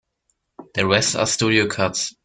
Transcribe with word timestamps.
The 0.73 0.87
rest 0.87 1.15
are 1.15 1.27
studio 1.27 1.67
cuts. 1.67 2.15